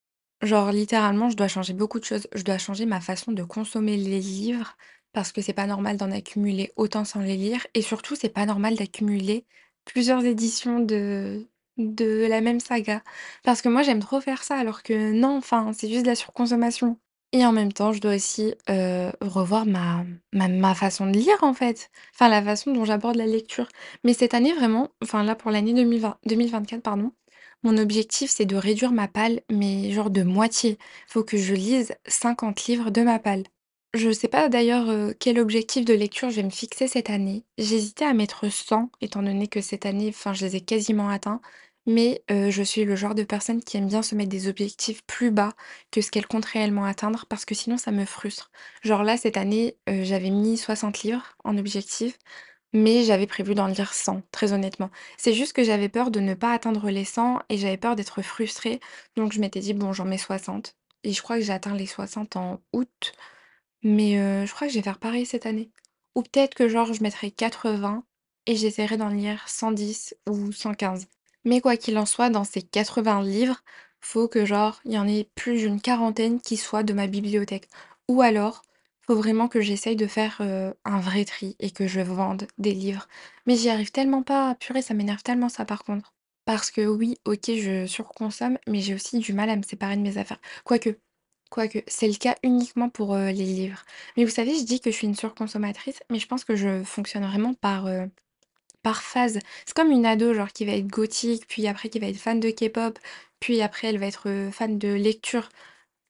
[0.43, 2.27] Genre littéralement, je dois changer beaucoup de choses.
[2.35, 4.77] Je dois changer ma façon de consommer les livres
[5.13, 8.47] parce que c'est pas normal d'en accumuler autant sans les lire et surtout, c'est pas
[8.47, 9.47] normal d'accumuler
[9.85, 13.03] plusieurs éditions de de la même saga.
[13.43, 16.15] Parce que moi, j'aime trop faire ça alors que non, enfin, c'est juste de la
[16.17, 16.99] surconsommation.
[17.37, 21.91] Et en même temps, je dois aussi, heu, revoir ma façon de lire, en fait.
[22.15, 23.67] Enfin, la façon dont j'aborde la lecture.
[24.05, 27.13] Mais cette année, vraiment, enfin là, pour l'année 2020 2024, pardon,
[27.65, 30.79] mon objectif, c'est de réduire ma palle, mais genre de moitié.
[31.09, 33.43] Faut que je lise 50 livres de ma palle.
[33.95, 37.45] Je sais pas d'ailleurs, heu, quel objectif de lecture je vais me fixer cette année.
[37.59, 41.41] J'hésitais à mettre 100 étant donné que cette année, enfin, je les ai quasiment atteints.
[41.87, 45.31] Mais, je suis le genre de personne qui aime bien se mettre des objectifs plus
[45.31, 45.53] bas
[45.91, 48.51] que ce qu'elle compte réellement atteindre parce que sinon ça me frustre.
[48.83, 52.19] Genre là, cette année, j'avais mis 60 livres en objectif,
[52.73, 54.91] mais j'avais prévu d'en lire 100, très honnêtement.
[55.19, 58.23] C'est juste que j'avais peur de ne pas atteindre les 100 et j'avais peur d'être
[58.23, 58.81] frustrée,
[59.17, 61.87] donc je m'étais dit: «Bon, j'en mets 60» et je crois que j'ai atteint les
[61.87, 63.13] 60 en août.
[63.83, 64.15] Mais
[64.47, 65.71] je crois que je vais faire pareil cette année.
[66.15, 68.05] Ou peut-être que genre je mettrai 80
[68.47, 71.07] et j'essaierai d'en lire 110 ou 115.
[71.45, 73.63] Mais quoi qu'il en soit, dans ces 80 livres,
[74.01, 77.69] faut que genre il y en ait plus d'une quarantaine qui soient de ma bibliothèque.
[78.09, 78.63] Ou alors,
[79.07, 82.73] faut vraiment que j'essaye de faire, heu, un vrai tri et que je vende des
[82.75, 83.07] livres.
[83.47, 86.13] Mais j'y arrive tellement pas, purée, ça m'énerve tellement ça par contre.
[86.47, 90.03] Parce que oui, OK, je surconsomme, mais j'ai aussi du mal à me séparer de
[90.03, 90.41] mes affaires.
[90.65, 90.99] Quoique
[91.51, 93.85] Quoique, c'est le cas uniquement pour, heu, les livres.
[94.17, 96.83] Mais vous savez, je dis que je suis une surconsommatrice, mais je pense que je
[96.83, 98.11] fonctionne vraiment par, heu,
[98.85, 99.41] par phase.
[99.67, 102.41] C'est comme une ado, genre, qui va être gothique, puis après qui va être fan
[102.41, 103.01] de K-pop,
[103.41, 105.51] puis après elle va être, heu, fan de lecture.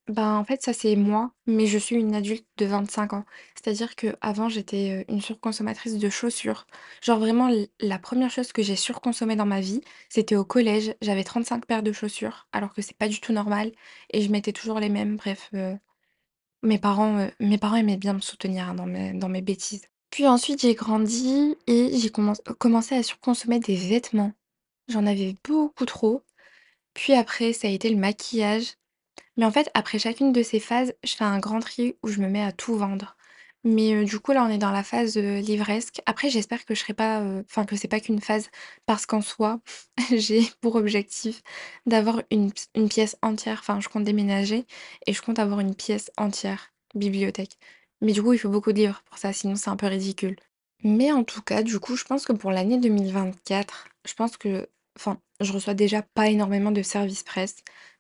[0.09, 3.25] Ben, en fait, ça, c'est moi, mais je suis une adulte de 25 ans.
[3.55, 6.67] C'est-à-dire qu'avant, j'étais, heu, une surconsommatrice de chaussures.
[7.03, 10.95] Genre vraiment la première chose que j'ai surconsommée dans ma vie, c'était au collège.
[11.03, 13.73] J'avais 35 paires de chaussures, alors que c'est pas du tout normal
[14.13, 15.17] et je mettais toujours les mêmes.
[15.17, 15.79] Bref, heu,
[16.63, 19.89] mes parents, mes parents aimaient bien me soutenir, hein, dans mes dans mes bêtises.
[20.15, 24.31] Puis ensuite, j'ai grandi et j'ai commenc commencé à surconsommer des vêtements.
[24.89, 26.23] J'en avais beaucoup trop.
[26.95, 28.75] Puis après, ça a été le maquillage.
[29.37, 32.21] Mais en fait, après chacune de ces phases, je fais un grand tri où je
[32.21, 33.17] me mets à tout vendre.
[33.65, 36.03] Mais heu, du coup, là, on est dans la phase, heu, livresque.
[36.07, 38.51] Après, j'espère que je serai pas, enfin, que c'est pas qu'une phase
[38.87, 39.61] parce qu'en soi,
[40.13, 41.43] j'ai pour objectif
[41.87, 44.67] d'avoir une une pièce entière, enfin, je compte déménager
[45.07, 47.59] et je compte avoir une pièce entière bibliothèque.
[48.05, 50.37] Mais du coup, il faut beaucoup de livres pour ça, sinon c'est un peu ridicule.
[50.85, 54.69] Mais en tout cas, du coup, je pense que pour l'année 2024, je pense que
[54.97, 57.57] enfin, je reçois déjà pas énormément de services presse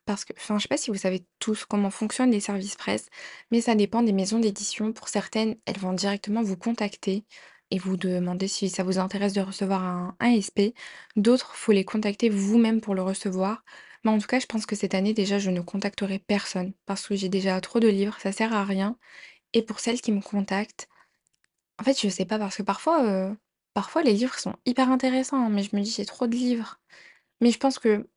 [0.06, 3.08] parce que enfin, je sais pas si vous savez tous comment fonctionnent les services presse,
[3.50, 4.92] mais ça dépend des maisons d'édition.
[4.92, 7.24] Pour certaines, elles vont directement vous contacter
[7.70, 10.74] et vous demander si ça vous intéresse de recevoir un, un SP.
[11.16, 13.64] D'autres, faut les contacter vous-même pour le recevoir.
[14.04, 17.06] Mais en tout cas, je pense que cette année, déjà, je ne contacterai personne parce
[17.08, 18.98] que j'ai déjà trop de livres, ça sert à rien.
[19.54, 20.88] Et pour celles qui me contactent,
[21.80, 23.36] en fait, je sais pas parce que parfois, heu,
[23.74, 26.80] parfois les livres sont hyper intéressants, hein, mais je me dis: «J'ai trop de livres».
[27.40, 28.08] Mais je pense que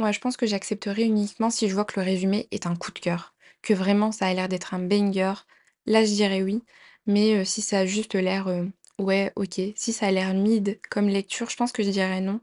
[0.00, 2.92] ouais, je pense que j'accepterai uniquement si je vois que le résumé est un coup
[2.92, 5.34] de cœur, que vraiment ça a l'air d'être un banger.
[5.86, 6.62] Là, je dirais oui,
[7.06, 9.60] mais heu, si ça a juste l'air, heu, ouais, OK.
[9.76, 12.40] Si ça a l'air mid comme lecture, je pense que je dirais non.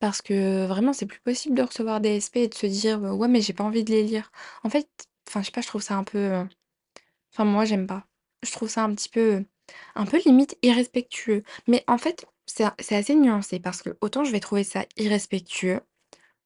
[0.00, 3.28] Parce que vraiment, c'est plus possible de recevoir des SP et de se dire: «Ouais,
[3.28, 4.30] mais j'ai pas envie de les lire».
[4.64, 4.88] En fait,
[5.28, 6.44] enfin, je sais pas, je trouve ça un peu,
[7.38, 8.04] Enfin, moi, j'aime pas.
[8.42, 9.44] Je trouve ça un petit peu,
[9.94, 11.44] un peu limite irrespectueux.
[11.68, 15.80] Mais en fait, c'est assez nuancé parce que autant je vais trouver ça irrespectueux,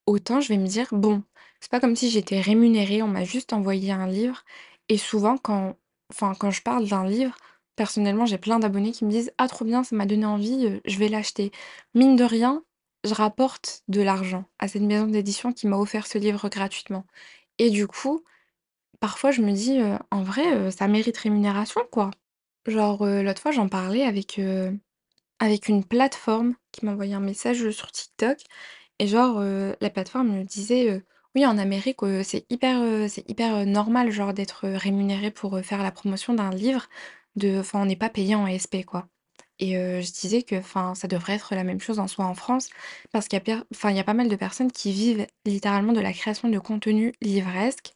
[0.07, 1.23] autant je vais me dire: «Bon,
[1.61, 4.45] c'est pas comme si j'étais rémunérée, on m'a juste envoyé un livre»
[4.91, 5.77] et souvent quand
[6.13, 7.37] enfin, quand je parle d'un livre,
[7.77, 10.81] personnellement, j'ai plein d'abonnés qui me disent: «Ah trop bien, ça m'a donné envie, heu,
[10.87, 11.53] je vais l'acheter».
[11.95, 12.65] Mine de rien,
[13.05, 17.07] je rapporte de l'argent à cette maison d'édition qui m'a offert ce livre gratuitement
[17.59, 18.25] et du coup,
[19.03, 19.81] Parfois, je me dis,
[20.13, 22.13] «En vrai, ça mérite rémunération, quoi».
[22.69, 24.41] Genre, l'autre fois, j'en parlais avec,
[25.41, 28.39] avec une plateforme qui m'a envoyé un message, sur TikTok
[29.01, 31.03] et genre, la plateforme me disait,
[31.35, 33.29] «Oui, en Amérique, c'est hyper, c'est
[33.67, 36.87] normal, genre, d'être, rémunéré pour, faire la promotion d'un livre,
[37.35, 39.09] de enfin, on n'est pas payé en SP, quoi»
[39.59, 42.69] et je disais que, enfin, ça devrait être la même chose en soi en France
[43.13, 46.49] parce qu'il y y a pas mal de personnes qui vivent littéralement de la création
[46.49, 47.93] de contenu livresque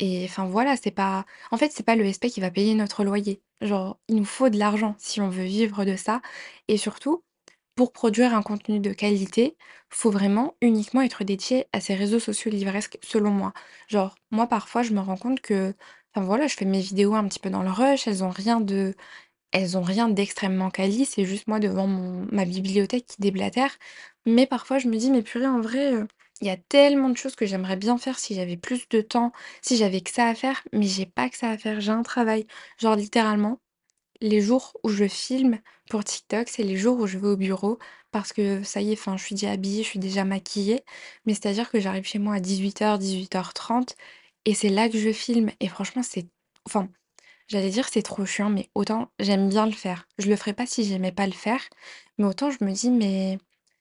[0.00, 3.04] et enfin voilà, c'est pas en fait, c'est pas le SP qui va payer notre
[3.04, 3.42] loyer.
[3.62, 6.22] Genre, il nous faut de l'argent si on veut vivre de ça
[6.68, 7.24] et surtout,
[7.76, 9.56] pour produire un contenu de qualité,
[9.90, 13.52] faut vraiment uniquement être dédié à ces réseaux sociaux livresques, selon moi.
[13.88, 15.74] Genre, moi, parfois, je me rends compte que
[16.14, 18.60] enfin voilà, je fais mes vidéos un petit peu dans le rush, elles ont rien
[18.60, 18.94] de
[19.52, 23.76] elles ont rien d'extrêmement quali, c'est juste moi devant mon ma bibliothèque qui déblatère.
[24.26, 26.08] Mais parfois je me dis: «Mais purée, en vrai, heu,
[26.40, 29.32] il y a tellement de choses que j'aimerais bien faire si j'avais plus de temps,
[29.62, 32.02] si j'avais que ça à faire», mais j'ai pas que ça à faire, j'ai un
[32.02, 32.46] travail.
[32.78, 33.60] Genre littéralement,
[34.20, 37.78] les jours où je filme pour TikTok, c'est les jours où je vais au bureau
[38.12, 40.82] parce que ça y est, enfin, je suis déjà habillée, je suis déjà maquillée.
[41.26, 43.96] Mais c'est-à-dire que j'arrive chez moi à 18:00-18:30
[44.46, 46.28] et c'est là que je filme et franchement, c'est
[46.66, 46.88] enfin
[47.48, 50.06] J'allais dire c'est trop chiant, mais autant j'aime bien le faire.
[50.18, 51.60] Je le ferais pas si j'aimais pas le faire,
[52.18, 53.38] mais autant je me dis: «Mais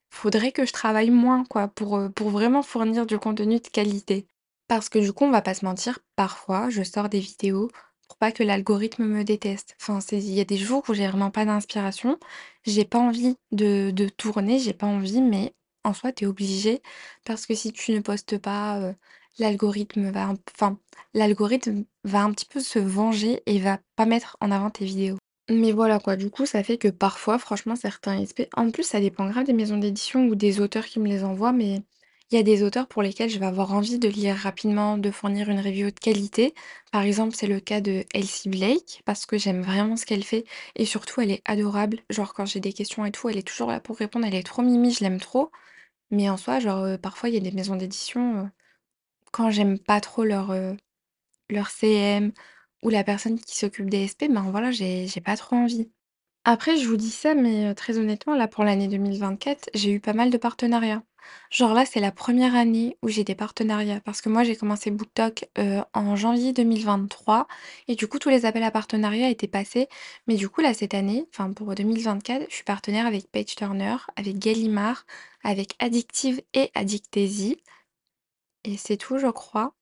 [0.09, 4.27] faudrait que je travaille moins quoi pour, heu, pour vraiment fournir du contenu de qualité».
[4.67, 7.69] Parce que du coup, on va pas se mentir, parfois je sors des vidéos
[8.07, 9.75] pour pas que l'algorithme me déteste.
[9.81, 12.19] Enfin, il y a des jours où j'ai vraiment pas d'inspiration,
[12.65, 16.81] j'ai pas envie de de tourner, j'ai pas envie, mais en soi, tu es obligé
[17.25, 18.95] parce que si tu ne postes pas, heu,
[19.39, 20.35] l'algorithme va un
[21.13, 25.18] l'algorithme va un petit peu se venger et va pas mettre en avant tes vidéos.
[25.49, 28.99] Mais voilà quoi, du coup, ça fait que parfois, franchement, certains SP en plus, ça
[28.99, 31.81] dépend grave des maisons d'édition ou des auteurs qui me les envoient, mais
[32.31, 35.09] il y a des auteurs pour lesquels je vais avoir envie de lire rapidement, de
[35.09, 36.53] fournir une review de qualité.
[36.91, 40.45] Par exemple, c'est le cas de Elsie Blake, parce que j'aime vraiment ce qu'elle fait
[40.75, 41.99] et surtout, elle est adorable.
[42.11, 44.43] Genre, quand j'ai des questions et tout, elle est toujours là pour répondre, elle est
[44.45, 45.51] trop mimi, je l'aime trop.
[46.11, 48.49] Mais en soi, genre, heu, parfois, il y a des maisons d'édition, heu,
[49.31, 50.53] quand j'aime pas trop leur,
[51.49, 52.31] leur CM
[52.83, 55.89] ou la personne qui s'occupe des SP, ben voilà, j'ai pas trop envie.
[56.45, 59.99] Après, je vous dis ça, mais heu, très honnêtement, là, pour l'année 2024, j'ai eu
[59.99, 61.03] pas mal de partenariats.
[61.51, 64.89] Genre là, c'est la première année où j'ai des partenariats parce que moi, j'ai commencé
[64.91, 67.47] BookTok, heu, en janvier 2023
[67.87, 69.87] et du coup, tous les appels à partenariat étaient passés.
[70.27, 73.97] Mais du coup, là, cette année, enfin pour 2024, je suis partenaire avec Page Turner,
[74.15, 75.05] avec Gallimard,
[75.43, 77.57] avec Addictive et Addictesy
[78.63, 79.75] et c'est tout, je crois.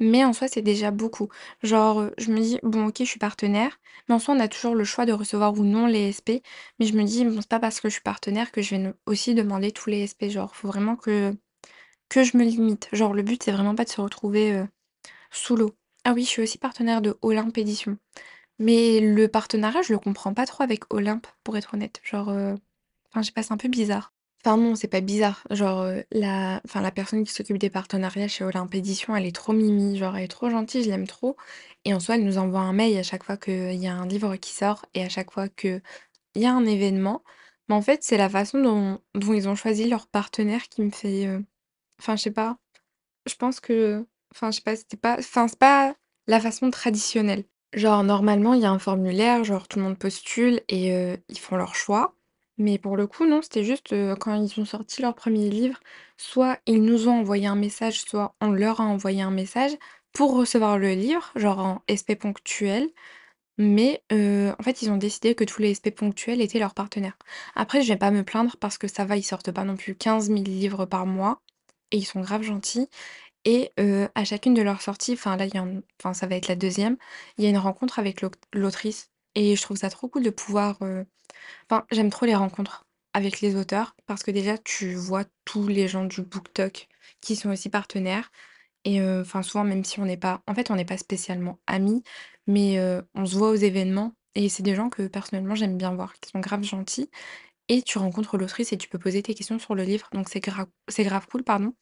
[0.00, 1.28] Mais en soi, c'est déjà beaucoup.
[1.62, 3.78] Genre, heu, je me dis: «Bon, OK, je suis partenaire»,
[4.08, 6.42] mais en soi, on a toujours le choix de recevoir ou non les SP.
[6.78, 8.92] Mais je me dis: «Bon, c'est pas parce que je suis partenaire que je vais
[9.06, 10.30] aussi demander tous les SP».
[10.30, 10.96] Genre, faut vraiment
[12.08, 12.88] que je me limite.
[12.92, 14.68] Genre, le but, c'est vraiment pas de se retrouver, heu,
[15.32, 15.74] sous l'eau.
[16.04, 17.98] Ah oui, je suis aussi partenaire de Olympe Édition.
[18.60, 22.00] Mais le partenariat, je le comprends pas trop avec Olympe, pour être honnête.
[22.04, 22.56] Genre, heu,
[23.10, 24.13] enfin, je sais pas, c'est un peu bizarre.
[24.44, 25.46] Enfin non, c'est pas bizarre.
[25.50, 29.34] Genre, heu, la enfin la personne qui s'occupe des partenariats chez Olympe Édition, elle est
[29.34, 31.36] trop mimi, genre elle est trop gentille, je l'aime trop
[31.86, 34.06] et en soi, elle nous envoie un mail à chaque fois qu'il y a un
[34.06, 35.82] livre qui sort et à chaque fois qu'il
[36.36, 37.22] y a un événement.
[37.68, 39.00] Mais en fait, c'est la façon dont
[39.34, 41.44] ils ont choisi leur partenaire qui me fait, heu,
[42.00, 42.58] enfin je sais pas,
[43.26, 45.94] je pense que enfin je sais pas, c'était pas enfin c'est pas
[46.28, 47.44] la façon traditionnelle.
[47.74, 51.38] Genre normalement, il y a un formulaire, genre tout le monde postule et heu, ils
[51.40, 52.14] font leur choix.
[52.58, 55.78] Mais pour le coup, non, c'était juste, quand ils ont sorti leur premier livre,
[56.16, 59.72] soit ils nous ont envoyé un message, soit on leur a envoyé un message
[60.12, 62.88] pour recevoir le livre, genre en SP ponctuel.
[63.58, 67.16] Mais en fait, ils ont décidé que tous les SP ponctuels étaient leurs partenaires.
[67.56, 69.96] Après, je vais pas me plaindre parce que ça va, ils sortent pas non plus
[69.96, 71.42] quinze mille livres par mois
[71.92, 72.88] et ils sont grave gentils.
[73.44, 73.72] Et
[74.14, 75.46] à chacune de leurs sorties, enfin là,
[76.14, 76.96] ça va être la deuxième.
[77.38, 80.78] il y a une rencontre avec l'autrice et je trouve ça trop cool de pouvoir,
[80.82, 81.06] heu
[81.70, 85.88] enfin j'aime trop les rencontres avec les auteurs parce que déjà tu vois tous les
[85.88, 86.88] gens du BookTok
[87.20, 88.30] qui sont aussi partenaires
[88.84, 91.60] et heu, enfin souvent même si on n'est pas en fait on n'est pas spécialement
[91.66, 92.02] amis,
[92.46, 95.94] mais heu, on se voit aux événements et c'est des gens que personnellement j'aime bien
[95.94, 97.10] voir, qui sont grave gentils
[97.68, 100.40] et tu rencontres l'autrice et tu peux poser tes questions sur le livre donc c'est
[100.40, 101.74] gra c'est grave cool, pardon.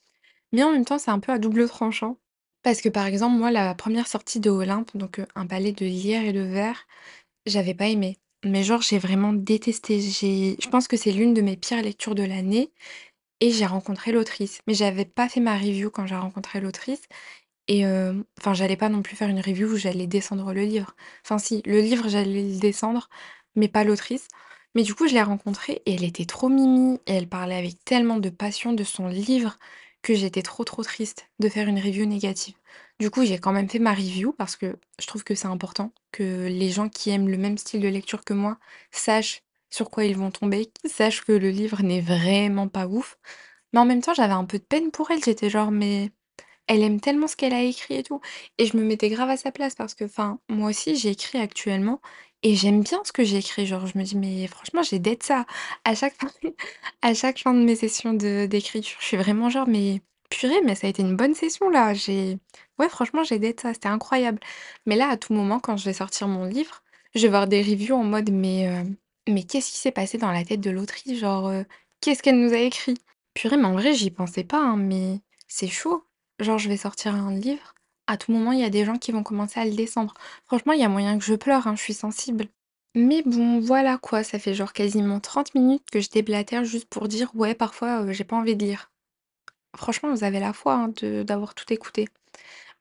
[0.53, 2.19] Mais en même temps, c'est un peu à double tranchant.
[2.63, 6.25] Parce que, par exemple, moi, la première sortie de Olympe, donc Un palais de lierre
[6.25, 6.87] et de verre,
[7.47, 8.19] j'avais pas aimé.
[8.45, 10.01] Mais genre, j'ai vraiment détesté.
[10.01, 12.73] J'ai je pense que c'est l'une de mes pires lectures de l'année
[13.41, 14.61] et j'ai rencontré l'autrice.
[14.67, 17.03] Mais j'avais pas fait ma review quand j'ai rencontré l'autrice
[17.69, 20.97] et hem, enfin, j'allais pas non plus faire une review où j'allais descendre le livre.
[21.25, 23.09] Enfin si, le livre, j'allais le descendre,
[23.57, 24.29] mais pas l'autrice.
[24.75, 27.85] Mais du coup, je l'ai rencontrée et elle était trop mimi et elle parlait avec
[27.85, 29.59] tellement de passion de son livre
[30.03, 32.55] que j'étais trop, trop triste de faire une review négative.
[33.03, 35.93] Du coup, j'ai quand même fait ma review parce que je trouve que c'est important
[36.13, 38.59] que les gens qui aiment le même style de lecture que moi
[38.93, 43.19] sachent sur quoi ils vont tomber, sachent que le livre n'est vraiment pas ouf.
[43.73, 45.25] Mais en même temps, j'avais un peu de peine pour elle.
[45.25, 46.11] J'étais genre: «Mais
[46.69, 48.21] elle aime tellement ce qu'elle a écrit et tout
[48.59, 52.01] et je me mettais grave à sa place parce que, enfin, moi aussi j'écris actuellement
[52.45, 53.67] et j'aime bien ce que j'écris.
[53.67, 55.47] Genre, je me dis: «Mais franchement, j'ai d'être ça».
[55.85, 56.17] À chaque
[57.39, 61.03] fin de mes sessions d'écriture, je suis vraiment genre: «Mais purée, mais ça a été
[61.03, 61.95] une bonne session là».
[61.95, 62.39] J'ai
[62.89, 64.41] franchement, j'ai ça, c'était incroyable.
[64.87, 66.83] Mais là, à tout moment, quand je vais sortir mon livre,
[67.15, 68.97] je vais voir des reviews en mode: «Mais, heu,
[69.29, 71.19] mais qu'est-ce qui s'est passé dans la tête de l'autrice?
[71.19, 71.65] Genre, heu,
[72.01, 72.95] qu'est-ce qu'elle nous a écrit?»
[73.35, 76.05] Purée, mais en vrai, j'y pensais pas, hein, mais c'est chaud.
[76.41, 77.75] Genre, je vais sortir un livre,
[78.07, 80.15] à tout moment, il y a des gens qui vont commencer à le descendre.
[80.47, 82.47] Franchement, il y a moyen que je pleure, hein, je suis sensible.
[82.95, 87.09] Mais bon, voilà quoi, ça fait genre quasiment 30 minutes que je déblatère juste pour
[87.09, 88.91] dire: «Ouais, parfois, heu, j'ai pas envie de lire».
[89.77, 90.93] Franchement, vous avez la foi, hein,
[91.25, 92.09] d'avoir tout écouté.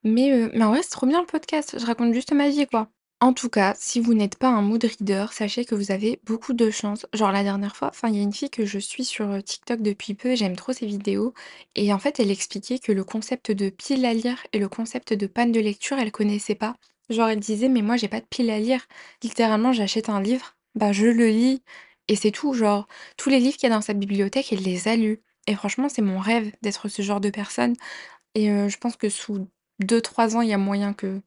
[0.04, 2.66] Mais heu, mais en vrai, c'est trop bien le podcast, je raconte juste ma vie,
[2.68, 2.90] quoi.
[3.20, 6.54] En tout cas, si vous n'êtes pas un mood reader, sachez que vous avez beaucoup
[6.54, 7.06] de chance.
[7.14, 9.42] Genre la dernière fois, enfin, il y a une fille que je suis sur euh,
[9.42, 11.34] TikTok depuis peu, j'aime trop ses vidéos.
[11.76, 15.14] Et en fait, elle expliquait que le concept de pile à lire et le concept
[15.14, 16.76] de panne de lecture, elle connaissait pas.
[17.12, 18.88] Genre, elle disait, mais moi, j'ai pas de pile à lire.
[19.22, 21.62] Littéralement, j'achète un livre, bah, je le lis.
[22.08, 22.54] Et c'est tout.
[22.56, 22.88] Genre,
[23.18, 25.22] tous les livres qu'il y a dans sa bibliothèque, elle les a lus.
[25.48, 27.76] Et franchement, c'est mon rêve d'être ce genre de personne.
[28.36, 29.48] Et euh, je pense que sous
[29.84, 31.22] deux trois ans, il y a moyen que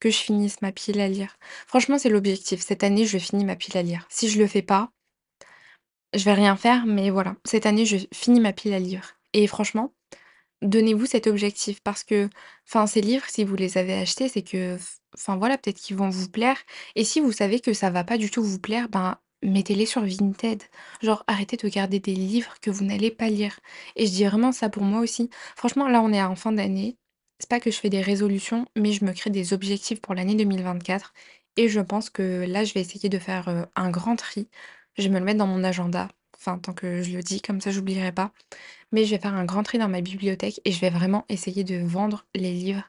[0.00, 1.36] que je finisse ma pile à lire.
[1.66, 2.60] Franchement, c'est l'objectif.
[2.60, 4.06] Cette année, je finis ma pile à lire.
[4.10, 4.90] Si je le fais pas,
[6.14, 9.16] je vais rien faire, mais voilà, cette année, je finis ma pile à lire.
[9.32, 9.94] Et franchement,
[10.62, 12.28] donnez-vous cet objectif parce que,
[12.86, 14.78] ces livres, si vous les avez achetés, c'est que,
[15.16, 16.58] enfin voilà, peut-être qu'ils vont vous plaire.
[16.96, 20.04] Et si vous savez que ça va pas du tout vous plaire, ben mettez-les sur
[20.04, 20.62] Vinted.
[21.02, 23.58] Genre, arrêtez de garder des livres que vous n'allez pas lire.
[23.96, 25.30] Et je dis vraiment ça pour moi aussi.
[25.56, 26.96] Franchement, là, on est en fin d'année.
[27.38, 30.34] C'est pas que je fais des résolutions, mais je me crée des objectifs pour l'année
[30.34, 31.12] 2024.
[31.56, 34.48] Et je pense que là, je vais essayer de faire euh, un grand tri.
[34.96, 36.08] Je vais me le mettre dans mon agenda.
[36.36, 38.32] Enfin, tant que je le dis, comme ça, j'oublierai pas.
[38.92, 41.64] Mais je vais faire un grand tri dans ma bibliothèque et je vais vraiment essayer
[41.64, 42.84] de vendre les livres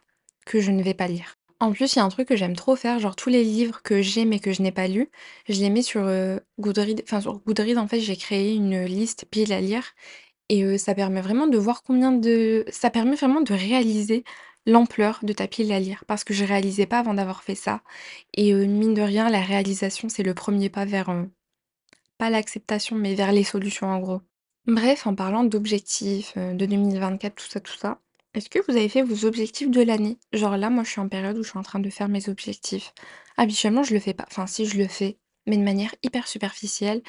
[0.45, 1.37] que je ne vais pas lire.
[1.59, 3.81] En plus, il y a un truc que j'aime trop faire, genre tous les livres
[3.81, 5.09] que j'ai mais que je n'ai pas lus,
[5.47, 7.01] je les mets sur euh, Goodreads.
[7.03, 9.93] Enfin, sur Goodreads, en fait, j'ai créé une liste pile à lire
[10.49, 14.23] et ça permet vraiment de voir combien de ça permet vraiment de réaliser
[14.65, 17.81] l'ampleur de ta pile à lire parce que je réalisais pas avant d'avoir fait ça
[18.33, 21.09] et mine de rien, la réalisation, c'est le premier pas vers,
[22.17, 24.21] pas l'acceptation, mais vers les solutions, en gros.
[24.67, 27.99] Bref, en parlant d'objectifs, de 2024, tout ça, tout ça,
[28.33, 30.17] est-ce que vous avez fait vos objectifs de l'année?
[30.33, 32.27] Genre là, moi, je suis en période où je suis en train de faire mes
[32.29, 32.93] objectifs.
[33.37, 34.25] Habituellement, je le fais pas.
[34.27, 37.01] Enfin, si, je le fais, mais de manière hyper superficielle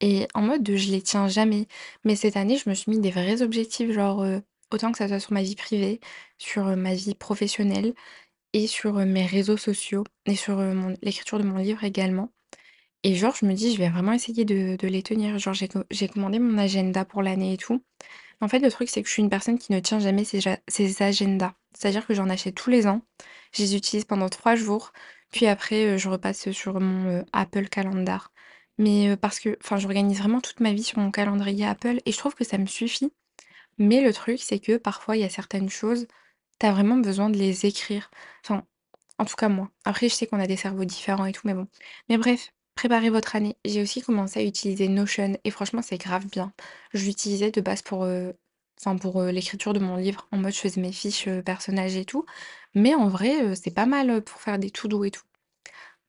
[0.00, 1.66] et en mode de je les tiens jamais.
[2.04, 4.24] Mais cette année, je me suis mis des vrais objectifs, genre,
[4.72, 6.00] autant que ça soit sur ma vie privée,
[6.38, 7.94] sur, ma vie professionnelle
[8.54, 10.60] et sur, mes réseaux sociaux et sur,
[11.02, 12.32] l'écriture de mon livre également.
[13.04, 15.38] Et genre, je me dis: «Je vais vraiment essayer de les tenir».
[15.38, 17.82] Genre, j'ai co j'ai commandé mon agenda pour l'année et tout.
[18.40, 20.40] En fait, le truc, c'est que je suis une personne qui ne tient jamais ses
[20.68, 21.54] ses agendas.
[21.76, 23.02] C'est-à-dire que j'en achète tous les ans,
[23.54, 24.92] je les utilise pendant 3 jours,
[25.34, 28.32] puis après, heu, je repasse, sur mon, heu, Apple Calendar.
[28.78, 32.12] Mais, heu, parce que enfin, j'organise vraiment toute ma vie sur mon calendrier Apple et
[32.12, 33.12] je trouve que ça me suffit.
[33.78, 36.06] Mais le truc, c'est que parfois, il y a certaines choses,
[36.60, 38.10] tu as vraiment besoin de les écrire.
[38.44, 38.64] Enfin,
[39.18, 39.70] en tout cas moi.
[39.84, 41.68] Après, je sais qu'on a des cerveaux différents et tout, mais bon.
[42.08, 43.56] Mais bref, préparez votre année.
[43.64, 46.52] J'ai aussi commencé à utiliser Notion et franchement, c'est grave bien.
[46.94, 48.04] Je l'utilisais de base pour,
[48.84, 51.96] enfin pour, heu, l'écriture de mon livre, en mode je faisais mes fiches, heu, personnages
[51.96, 52.24] et tout.
[52.74, 55.22] Mais en vrai, heu, c'est pas mal, pour faire des to do et tout.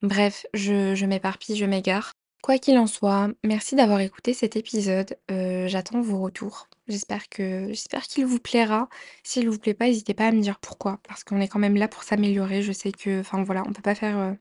[0.03, 2.11] Bref, je m'éparpille, je m'égare.
[2.43, 5.17] Quoi qu'il en soit, merci d'avoir écouté cet épisode.
[5.29, 6.67] J'attends vos retours.
[6.87, 8.89] J'espère que j'espère qu'il vous plaira.
[9.23, 11.75] S'il vous plaît pas, n'hésitez pas à me dire pourquoi, parce qu'on est quand même
[11.77, 12.61] là pour s'améliorer.
[12.61, 14.35] Je sais que enfin voilà, on peut pas faire,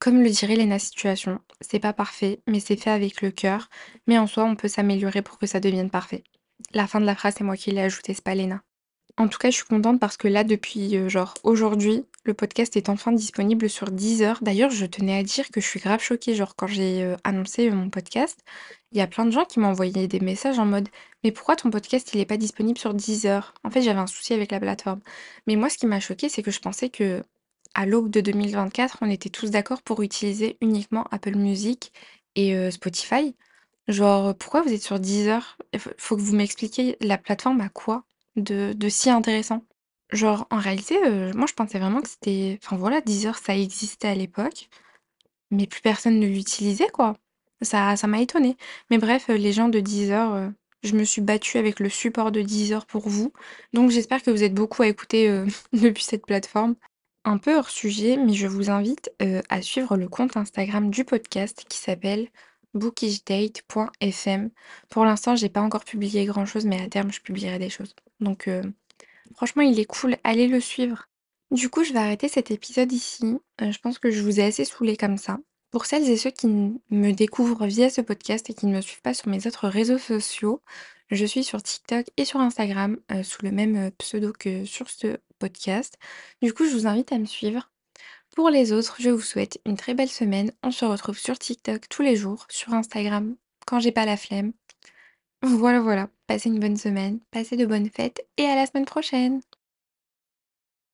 [0.00, 3.70] comme le dirait Léna Situation, c'est pas parfait, mais c'est fait avec le cœur.
[4.06, 6.24] Mais en soi, on peut s'améliorer pour que ça devienne parfait.
[6.74, 8.62] La fin de la phrase, c'est moi qui l'ai ajoutée, c'est pas Léna.
[9.18, 12.76] En tout cas, je suis contente parce que là, depuis, heu, genre aujourd'hui, le podcast
[12.76, 14.38] est enfin disponible sur Deezer.
[14.42, 17.68] D'ailleurs, je tenais à dire que je suis grave choquée, genre quand j'ai, heu, annoncé,
[17.68, 18.40] heu, mon podcast,
[18.92, 20.88] il y a plein de gens qui m'ont envoyé des messages en mode:
[21.24, 24.32] «Mais pourquoi ton podcast, il est pas disponible sur Deezer?» en fait, j'avais un souci
[24.34, 25.00] avec la plateforme.
[25.46, 27.22] Mais moi, ce qui m'a choquée, c'est que je pensais que
[27.74, 31.92] à l'aube de 2024, on était tous d'accord pour utiliser uniquement Apple Music
[32.36, 33.34] et Spotify.
[33.92, 35.58] Genre, pourquoi vous êtes sur Deezer?
[35.74, 38.04] Il faut que vous m'expliquiez la plateforme a quoi
[38.36, 39.64] de si intéressant?
[40.10, 44.08] Genre, en réalité, heu, moi je pensais vraiment que c'était enfin voilà, Deezer ça existait
[44.08, 44.68] à l'époque,
[45.50, 47.16] mais plus personne ne l'utilisait quoi.
[47.62, 48.56] Ça m'a étonnée.
[48.90, 50.52] Mais bref, heu, les gens de Deezer,
[50.82, 53.32] je me suis battue avec le support de Deezer pour vous,
[53.74, 55.28] donc j'espère que vous êtes beaucoup à écouter,
[55.74, 56.76] depuis cette plateforme.
[57.24, 59.10] Un peu hors sujet, mais je vous invite,
[59.48, 62.28] à suivre le compte Instagram du podcast qui s'appelle
[62.74, 64.50] bookishdate.fm.
[64.90, 67.94] Pour l'instant, j'ai pas encore publié grand chose, mais à terme, je publierai des choses.
[68.20, 68.62] Donc, heu,
[69.36, 71.08] franchement, il est cool, allez le suivre.
[71.50, 73.38] Du coup, je vais arrêter cet épisode ici.
[73.62, 75.38] Heu, je pense que je vous ai assez saoulé comme ça.
[75.70, 79.02] Pour celles et ceux qui me découvrent via ce podcast et qui ne me suivent
[79.02, 80.62] pas sur mes autres réseaux sociaux,
[81.10, 85.18] je suis sur TikTok et sur Instagram, heu, sous le même, pseudo que sur ce
[85.38, 85.98] podcast.
[86.42, 87.71] Du coup, je vous invite à me suivre.
[88.36, 90.52] Pour les autres, je vous souhaite une très belle semaine.
[90.62, 94.52] On se retrouve sur TikTok tous les jours, sur Instagram quand j'ai pas la flemme.
[95.42, 96.08] Voilà, voilà.
[96.26, 99.40] Passez une bonne semaine, passez de bonnes fêtes et à la semaine prochaine!